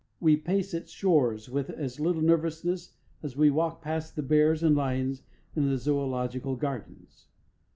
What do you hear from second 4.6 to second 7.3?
and lions in the Zoological Gardens.